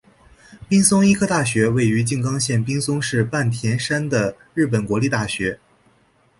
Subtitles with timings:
[0.67, 5.59] 滨松医科大学位于静冈县滨松市半田山的日本国立大学。